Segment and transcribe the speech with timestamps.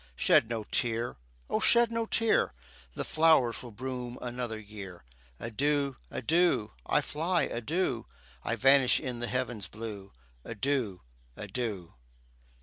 [0.15, 1.17] Shed no tear!
[1.47, 2.53] O shed no tear!
[2.95, 5.03] The flowers will bloom another year.
[5.39, 8.07] Adieu, adieu I fly, adieu,
[8.43, 10.11] I vanish in the heaven's blue
[10.43, 11.01] Adieu,
[11.37, 11.93] adieu!